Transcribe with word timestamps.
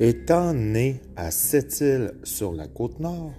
Étant 0.00 0.52
né 0.54 1.00
à 1.14 1.30
Sept-Îles 1.30 2.14
sur 2.24 2.52
la 2.52 2.66
côte 2.66 2.98
nord, 2.98 3.32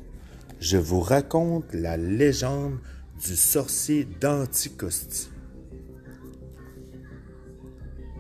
je 0.60 0.78
vous 0.78 1.02
raconte 1.02 1.74
la 1.74 1.98
légende 1.98 2.78
du 3.22 3.36
sorcier 3.36 4.08
d'Anticosti. 4.22 5.30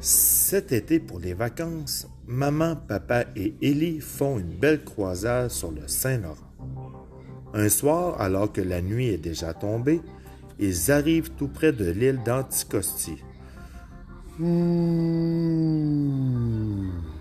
Cet 0.01 0.73
été 0.73 0.99
pour 0.99 1.19
les 1.19 1.33
vacances, 1.33 2.09
maman, 2.27 2.75
papa 2.75 3.23
et 3.37 3.55
Élie 3.61 4.01
font 4.01 4.37
une 4.37 4.53
belle 4.53 4.83
croisade 4.83 5.49
sur 5.49 5.71
le 5.71 5.87
Saint-Laurent. 5.87 6.35
Un 7.53 7.69
soir, 7.69 8.19
alors 8.19 8.51
que 8.51 8.59
la 8.59 8.81
nuit 8.81 9.07
est 9.07 9.17
déjà 9.17 9.53
tombée, 9.53 10.01
ils 10.59 10.91
arrivent 10.91 11.31
tout 11.31 11.47
près 11.47 11.71
de 11.71 11.89
l'île 11.89 12.21
d'Anticosti. 12.25 13.15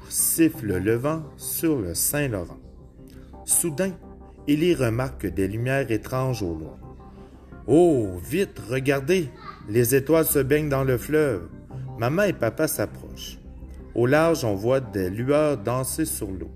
Siffle 0.08 0.78
le 0.78 0.94
vent 0.94 1.22
sur 1.36 1.78
le 1.78 1.94
Saint-Laurent. 1.94 2.58
Soudain, 3.44 3.92
il 4.46 4.74
remarque 4.74 5.26
des 5.26 5.48
lumières 5.48 5.90
étranges 5.90 6.42
au 6.42 6.54
loin. 6.54 6.76
Oh, 7.66 8.18
vite, 8.22 8.60
regardez, 8.68 9.30
les 9.68 9.94
étoiles 9.94 10.26
se 10.26 10.38
baignent 10.38 10.68
dans 10.68 10.84
le 10.84 10.98
fleuve. 10.98 11.48
Maman 11.98 12.24
et 12.24 12.32
papa 12.32 12.68
s'approchent. 12.68 13.38
Au 13.94 14.06
large, 14.06 14.44
on 14.44 14.54
voit 14.54 14.80
des 14.80 15.08
lueurs 15.08 15.56
danser 15.56 16.04
sur 16.04 16.30
l'eau. 16.30 16.50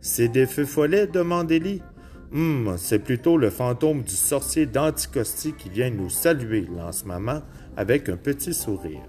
C'est 0.00 0.28
des 0.28 0.46
feux 0.46 0.64
follets 0.64 1.06
demande 1.06 1.50
Élie. 1.50 1.82
Hum, 2.32 2.74
c'est 2.76 2.98
plutôt 2.98 3.36
le 3.36 3.50
fantôme 3.50 4.02
du 4.02 4.14
sorcier 4.14 4.66
d'Anticosti 4.66 5.54
qui 5.54 5.70
vient 5.70 5.90
nous 5.90 6.10
saluer, 6.10 6.66
lance 6.76 7.04
maman 7.04 7.42
avec 7.76 8.08
un 8.08 8.16
petit 8.16 8.52
sourire. 8.52 9.08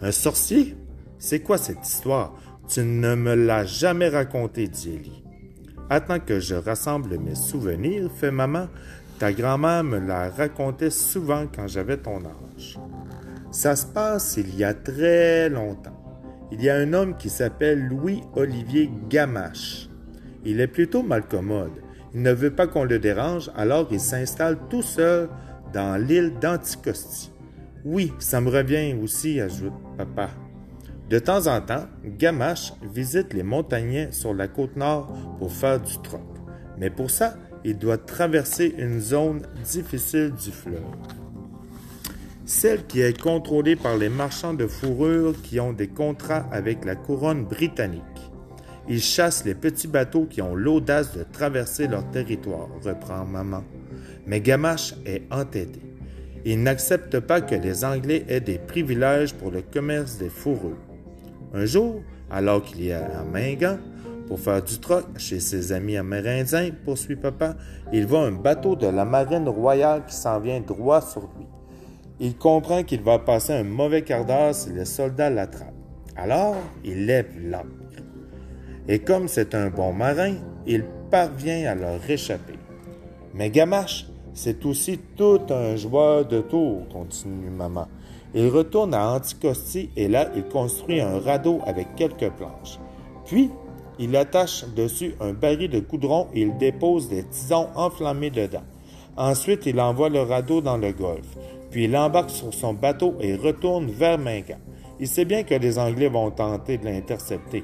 Un 0.00 0.12
sorcier? 0.12 0.76
C'est 1.18 1.40
quoi 1.40 1.58
cette 1.58 1.86
histoire? 1.86 2.36
Tu 2.68 2.84
ne 2.84 3.14
me 3.14 3.34
l'as 3.34 3.64
jamais 3.64 4.10
raconté, 4.10 4.68
dit 4.68 4.90
Élie. 4.90 5.24
Attends 5.88 6.20
que 6.20 6.38
je 6.38 6.54
rassemble 6.54 7.18
mes 7.18 7.34
souvenirs, 7.34 8.10
fait 8.12 8.30
maman. 8.30 8.68
Ta 9.18 9.32
grand-mère 9.32 9.82
me 9.84 9.98
la 9.98 10.28
racontait 10.28 10.90
souvent 10.90 11.46
quand 11.46 11.66
j'avais 11.66 11.96
ton 11.96 12.18
âge. 12.18 12.78
Ça 13.50 13.74
se 13.74 13.86
passe 13.86 14.36
il 14.36 14.54
y 14.54 14.64
a 14.64 14.74
très 14.74 15.48
longtemps. 15.48 15.96
Il 16.52 16.62
y 16.62 16.68
a 16.68 16.76
un 16.76 16.92
homme 16.92 17.16
qui 17.16 17.30
s'appelle 17.30 17.88
Louis-Olivier 17.88 18.90
Gamache. 19.08 19.88
Il 20.44 20.60
est 20.60 20.66
plutôt 20.66 21.02
malcommode. 21.02 21.82
Il 22.14 22.20
ne 22.20 22.32
veut 22.32 22.54
pas 22.54 22.66
qu'on 22.66 22.84
le 22.84 22.98
dérange, 22.98 23.50
alors 23.56 23.88
il 23.90 24.00
s'installe 24.00 24.58
tout 24.68 24.82
seul 24.82 25.30
dans 25.72 25.96
l'île 25.96 26.34
d'Anticosti. 26.38 27.32
Oui, 27.86 28.12
ça 28.18 28.42
me 28.42 28.50
revient 28.50 28.94
aussi, 29.02 29.40
ajoute 29.40 29.72
papa. 29.96 30.28
De 31.08 31.18
temps 31.18 31.46
en 31.46 31.62
temps, 31.62 31.86
Gamache 32.04 32.74
visite 32.82 33.32
les 33.32 33.42
montagnais 33.42 34.12
sur 34.12 34.34
la 34.34 34.46
côte 34.46 34.76
nord 34.76 35.10
pour 35.38 35.50
faire 35.50 35.80
du 35.80 35.96
troc. 36.02 36.20
Mais 36.76 36.90
pour 36.90 37.10
ça, 37.10 37.34
il 37.64 37.78
doit 37.78 37.96
traverser 37.96 38.74
une 38.76 39.00
zone 39.00 39.42
difficile 39.64 40.32
du 40.32 40.50
fleuve. 40.50 40.82
Celle 42.44 42.84
qui 42.86 43.00
est 43.00 43.18
contrôlée 43.18 43.74
par 43.74 43.96
les 43.96 44.10
marchands 44.10 44.52
de 44.52 44.66
fourrure 44.66 45.34
qui 45.42 45.58
ont 45.60 45.72
des 45.72 45.88
contrats 45.88 46.46
avec 46.52 46.84
la 46.84 46.94
couronne 46.94 47.44
britannique. 47.44 48.02
Ils 48.86 49.02
chassent 49.02 49.44
les 49.46 49.54
petits 49.54 49.88
bateaux 49.88 50.26
qui 50.26 50.42
ont 50.42 50.54
l'audace 50.54 51.16
de 51.16 51.24
traverser 51.24 51.88
leur 51.88 52.10
territoire, 52.10 52.68
reprend 52.82 53.24
maman. 53.24 53.64
Mais 54.26 54.40
Gamache 54.40 54.94
est 55.06 55.22
entêté. 55.30 55.80
Il 56.44 56.62
n'accepte 56.62 57.18
pas 57.20 57.40
que 57.40 57.54
les 57.54 57.84
Anglais 57.84 58.24
aient 58.28 58.40
des 58.40 58.58
privilèges 58.58 59.34
pour 59.34 59.50
le 59.50 59.62
commerce 59.62 60.18
des 60.18 60.30
fourrures. 60.30 60.87
Un 61.54 61.64
jour, 61.64 62.02
alors 62.30 62.62
qu'il 62.62 62.86
est 62.86 62.92
à 62.92 63.24
Mingan 63.24 63.78
pour 64.28 64.38
faire 64.38 64.62
du 64.62 64.78
troc 64.78 65.04
chez 65.16 65.40
ses 65.40 65.72
amis 65.72 65.96
amérindiens, 65.96 66.70
poursuit 66.84 67.16
papa, 67.16 67.56
il 67.92 68.06
voit 68.06 68.26
un 68.26 68.32
bateau 68.32 68.76
de 68.76 68.86
la 68.86 69.06
marine 69.06 69.48
royale 69.48 70.04
qui 70.06 70.14
s'en 70.14 70.38
vient 70.38 70.60
droit 70.60 71.00
sur 71.00 71.22
lui. 71.22 71.46
Il 72.20 72.36
comprend 72.36 72.82
qu'il 72.82 73.00
va 73.00 73.18
passer 73.18 73.54
un 73.54 73.64
mauvais 73.64 74.02
quart 74.02 74.26
d'heure 74.26 74.54
si 74.54 74.70
les 74.70 74.84
soldats 74.84 75.30
l'attrapent. 75.30 75.72
Alors, 76.16 76.56
il 76.84 77.06
lève 77.06 77.28
l'ancre. 77.42 77.66
Et 78.86 78.98
comme 78.98 79.28
c'est 79.28 79.54
un 79.54 79.70
bon 79.70 79.92
marin, 79.92 80.34
il 80.66 80.84
parvient 81.10 81.70
à 81.70 81.74
leur 81.74 81.98
échapper. 82.10 82.58
Mais 83.34 83.50
Gamache, 83.50 84.06
c'est 84.34 84.64
aussi 84.66 84.98
tout 85.16 85.40
un 85.50 85.76
joueur 85.76 86.26
de 86.26 86.40
tour, 86.40 86.86
continue 86.88 87.50
maman. 87.50 87.88
Il 88.34 88.48
retourne 88.48 88.94
à 88.94 89.14
Anticosti 89.14 89.90
et 89.96 90.08
là, 90.08 90.30
il 90.36 90.44
construit 90.44 91.00
un 91.00 91.18
radeau 91.18 91.60
avec 91.66 91.94
quelques 91.96 92.30
planches. 92.30 92.78
Puis, 93.24 93.50
il 93.98 94.14
attache 94.16 94.64
dessus 94.76 95.14
un 95.20 95.32
baril 95.32 95.70
de 95.70 95.80
coudron 95.80 96.28
et 96.34 96.42
il 96.42 96.56
dépose 96.56 97.08
des 97.08 97.24
tisons 97.24 97.68
enflammés 97.74 98.30
dedans. 98.30 98.62
Ensuite, 99.16 99.66
il 99.66 99.80
envoie 99.80 100.08
le 100.08 100.22
radeau 100.22 100.60
dans 100.60 100.76
le 100.76 100.92
golfe. 100.92 101.36
Puis 101.70 101.84
il 101.84 101.96
embarque 101.96 102.30
sur 102.30 102.54
son 102.54 102.72
bateau 102.74 103.14
et 103.20 103.34
retourne 103.34 103.86
vers 103.86 104.18
Mingan. 104.18 104.58
Il 105.00 105.08
sait 105.08 105.24
bien 105.24 105.42
que 105.42 105.54
les 105.54 105.78
Anglais 105.78 106.08
vont 106.08 106.30
tenter 106.30 106.78
de 106.78 106.84
l'intercepter. 106.84 107.62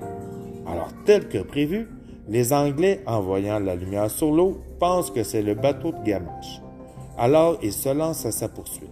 Alors, 0.66 0.88
tel 1.04 1.28
que 1.28 1.38
prévu, 1.38 1.88
les 2.28 2.52
Anglais, 2.52 3.02
en 3.06 3.20
voyant 3.20 3.58
la 3.58 3.74
lumière 3.74 4.10
sur 4.10 4.32
l'eau, 4.32 4.60
pensent 4.78 5.10
que 5.10 5.22
c'est 5.22 5.42
le 5.42 5.54
bateau 5.54 5.92
de 5.92 6.02
Gamache. 6.04 6.60
Alors, 7.18 7.58
il 7.62 7.72
se 7.72 7.88
lance 7.88 8.24
à 8.26 8.32
sa 8.32 8.48
poursuite. 8.48 8.90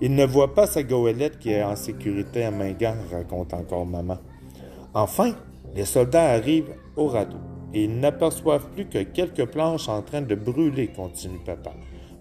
Il 0.00 0.14
ne 0.14 0.24
voit 0.24 0.54
pas 0.54 0.66
sa 0.66 0.82
goélette 0.82 1.38
qui 1.38 1.50
est 1.50 1.62
en 1.62 1.76
sécurité 1.76 2.44
à 2.44 2.50
Mingan, 2.50 2.96
raconte 3.10 3.54
encore 3.54 3.86
maman. 3.86 4.18
Enfin, 4.92 5.32
les 5.74 5.84
soldats 5.84 6.30
arrivent 6.30 6.74
au 6.96 7.06
radeau 7.08 7.38
et 7.72 7.84
ils 7.84 8.00
n'aperçoivent 8.00 8.68
plus 8.74 8.86
que 8.86 9.02
quelques 9.02 9.46
planches 9.46 9.88
en 9.88 10.02
train 10.02 10.22
de 10.22 10.34
brûler, 10.34 10.88
continue 10.88 11.40
papa. 11.44 11.72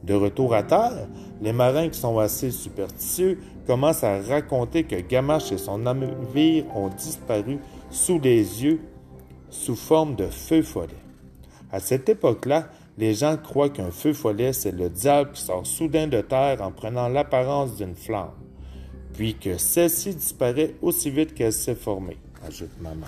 De 0.04 0.14
retour 0.14 0.54
à 0.54 0.64
terre, 0.64 1.08
les 1.42 1.54
marins 1.54 1.88
qui 1.90 2.00
sont 2.00 2.20
assez 2.20 2.52
superstitieux 2.52 3.40
commencent 3.66 4.04
à 4.04 4.20
raconter 4.22 4.84
que 4.84 5.00
Gamache 5.00 5.52
et 5.52 5.58
son 5.58 5.78
navire 5.78 6.66
ont 6.76 6.90
disparu 6.90 7.60
sous 7.90 8.20
les 8.20 8.64
yeux 8.64 8.82
sous 9.50 9.76
forme 9.76 10.16
de 10.16 10.26
feu 10.26 10.62
follet. 10.64 10.90
À 11.72 11.80
cette 11.80 12.10
époque-là, 12.10 12.68
les 12.98 13.16
gens 13.16 13.38
croient 13.38 13.70
qu'un 13.70 13.92
feu 13.92 14.14
follet, 14.14 14.54
c'est 14.54 14.72
le 14.72 14.90
diable 14.90 15.32
qui 15.32 15.42
sort 15.42 15.66
soudain 15.66 16.08
de 16.08 16.22
terre 16.22 16.62
en 16.62 16.72
prenant 16.72 17.08
l'apparence 17.08 17.76
d'une 17.76 17.96
flamme, 17.96 18.34
puis 19.14 19.36
que 19.36 19.58
celle-ci 19.58 20.14
disparaît 20.14 20.76
aussi 20.82 21.10
vite 21.10 21.34
qu'elle 21.34 21.54
s'est 21.54 21.76
formée, 21.76 22.18
ajoute 22.48 22.80
maman. 22.82 23.08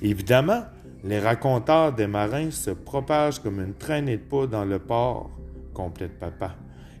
Évidemment, 0.00 0.62
les 1.04 1.18
raconteurs 1.18 1.92
des 1.92 2.06
marins 2.06 2.52
se 2.52 2.70
propagent 2.70 3.40
comme 3.40 3.60
une 3.60 3.74
traînée 3.74 4.18
de 4.18 4.22
poudre 4.22 4.52
dans 4.52 4.64
le 4.64 4.78
port, 4.78 5.30
complète 5.74 6.16
papa. 6.18 6.54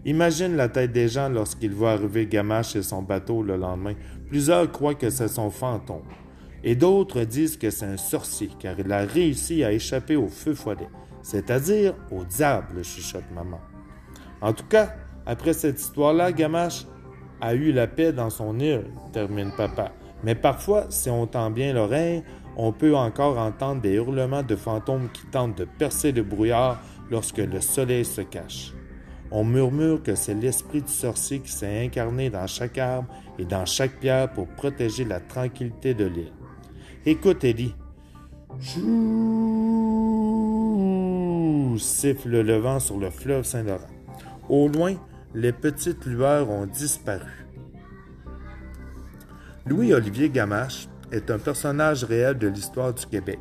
Imagine 0.04 0.56
la 0.56 0.68
tête 0.68 0.90
des 0.90 1.08
gens 1.08 1.28
lorsqu'ils 1.28 1.72
voient 1.72 1.92
arriver 1.92 2.26
Gamache 2.26 2.74
et 2.74 2.82
son 2.82 3.02
bateau 3.02 3.44
le 3.44 3.56
lendemain. 3.56 3.94
Plusieurs 4.28 4.70
croient 4.72 4.96
que 4.96 5.10
c'est 5.10 5.28
son 5.28 5.50
fantôme. 5.50 6.02
Et 6.64 6.74
d'autres 6.74 7.22
disent 7.22 7.56
que 7.56 7.70
c'est 7.70 7.86
un 7.86 7.96
sorcier, 7.96 8.50
car 8.58 8.74
il 8.80 8.90
a 8.90 9.04
réussi 9.04 9.62
à 9.62 9.70
échapper 9.72 10.16
au 10.16 10.26
feu 10.26 10.54
follet 10.54 10.88
c'est-à-dire 11.22 11.94
au 12.10 12.24
diable, 12.24 12.84
chuchote 12.84 13.30
maman. 13.34 13.60
En 14.40 14.52
tout 14.52 14.66
cas, 14.66 14.94
après 15.24 15.52
cette 15.52 15.80
histoire-là, 15.80 16.32
Gamache 16.32 16.86
a 17.40 17.54
eu 17.54 17.72
la 17.72 17.86
paix 17.86 18.12
dans 18.12 18.30
son 18.30 18.58
île, 18.58 18.84
termine 19.12 19.52
papa. 19.56 19.92
Mais 20.24 20.34
parfois, 20.34 20.86
si 20.90 21.10
on 21.10 21.26
tend 21.26 21.50
bien 21.50 21.72
l'oreille, 21.72 22.22
on 22.56 22.72
peut 22.72 22.94
encore 22.94 23.38
entendre 23.38 23.80
des 23.80 23.94
hurlements 23.94 24.42
de 24.42 24.56
fantômes 24.56 25.08
qui 25.12 25.26
tentent 25.26 25.56
de 25.58 25.64
percer 25.64 26.12
le 26.12 26.22
brouillard 26.22 26.80
lorsque 27.10 27.38
le 27.38 27.60
soleil 27.60 28.04
se 28.04 28.20
cache. 28.20 28.72
On 29.30 29.44
murmure 29.44 30.02
que 30.02 30.14
c'est 30.14 30.34
l'esprit 30.34 30.82
du 30.82 30.92
sorcier 30.92 31.40
qui 31.40 31.50
s'est 31.50 31.84
incarné 31.84 32.28
dans 32.28 32.46
chaque 32.46 32.76
arbre 32.76 33.08
et 33.38 33.44
dans 33.44 33.64
chaque 33.64 33.98
pierre 33.98 34.30
pour 34.30 34.46
protéger 34.46 35.04
la 35.04 35.20
tranquillité 35.20 35.94
de 35.94 36.04
l'île. 36.04 36.32
Écoute, 37.06 37.42
Siffle 41.78 42.42
le 42.42 42.56
vent 42.56 42.80
sur 42.80 42.98
le 42.98 43.10
fleuve 43.10 43.44
Saint-Laurent. 43.44 43.86
Au 44.48 44.68
loin, 44.68 44.94
les 45.34 45.52
petites 45.52 46.04
lueurs 46.06 46.50
ont 46.50 46.66
disparu. 46.66 47.46
Louis-Olivier 49.66 50.28
Gamache 50.28 50.88
est 51.10 51.30
un 51.30 51.38
personnage 51.38 52.04
réel 52.04 52.36
de 52.38 52.48
l'histoire 52.48 52.92
du 52.92 53.06
Québec. 53.06 53.38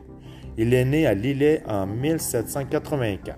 Il 0.58 0.74
est 0.74 0.86
né 0.86 1.08
à 1.08 1.14
Lillet 1.14 1.64
en 1.68 1.88
1784. 1.88 3.38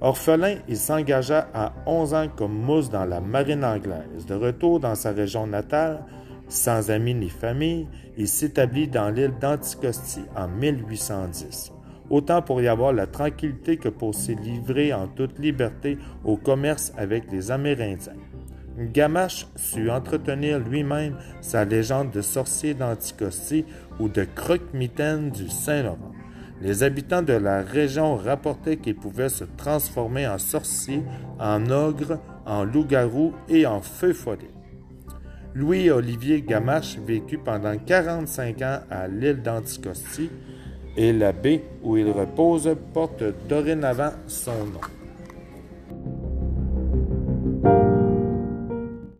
Orphelin, 0.00 0.56
il 0.68 0.76
s'engagea 0.76 1.48
à 1.54 1.72
11 1.86 2.14
ans 2.14 2.28
comme 2.34 2.52
mousse 2.52 2.90
dans 2.90 3.04
la 3.04 3.20
marine 3.20 3.64
anglaise. 3.64 4.26
De 4.26 4.34
retour 4.34 4.80
dans 4.80 4.94
sa 4.94 5.12
région 5.12 5.46
natale, 5.46 6.04
sans 6.48 6.90
amis 6.90 7.14
ni 7.14 7.28
famille, 7.28 7.88
il 8.16 8.28
s'établit 8.28 8.88
dans 8.88 9.10
l'île 9.10 9.34
d'Anticosti 9.40 10.22
en 10.36 10.48
1810 10.48 11.72
autant 12.10 12.42
pour 12.42 12.60
y 12.60 12.68
avoir 12.68 12.92
la 12.92 13.06
tranquillité 13.06 13.76
que 13.76 13.88
pour 13.88 14.14
s'y 14.14 14.34
livrer 14.34 14.92
en 14.92 15.08
toute 15.08 15.38
liberté 15.38 15.98
au 16.24 16.36
commerce 16.36 16.92
avec 16.96 17.30
les 17.30 17.50
Amérindiens. 17.50 18.12
Gamache 18.78 19.46
sut 19.56 19.90
entretenir 19.90 20.60
lui-même 20.60 21.16
sa 21.40 21.64
légende 21.64 22.12
de 22.12 22.20
sorcier 22.20 22.74
d'Anticosti 22.74 23.64
ou 23.98 24.08
de 24.08 24.24
croque-mitaine 24.24 25.30
du 25.30 25.48
Saint-Laurent. 25.48 26.12
Les 26.60 26.82
habitants 26.82 27.22
de 27.22 27.32
la 27.32 27.62
région 27.62 28.16
rapportaient 28.16 28.76
qu'ils 28.76 28.96
pouvaient 28.96 29.28
se 29.28 29.44
transformer 29.44 30.26
en 30.26 30.38
sorciers, 30.38 31.02
en 31.38 31.70
ogres, 31.70 32.18
en 32.46 32.64
loups-garous 32.64 33.32
et 33.48 33.66
en 33.66 33.80
feu 33.80 34.12
follet. 34.12 34.50
Louis-Olivier 35.54 36.42
Gamache 36.42 36.98
vécut 36.98 37.38
pendant 37.38 37.76
45 37.76 38.62
ans 38.62 38.80
à 38.90 39.08
l'île 39.08 39.42
d'Anticosti 39.42 40.30
et 40.98 41.12
la 41.12 41.30
baie 41.32 41.62
où 41.84 41.96
il 41.96 42.10
repose 42.10 42.76
porte 42.92 43.22
dorénavant 43.48 44.10
son 44.26 44.50
nom. 44.50 44.97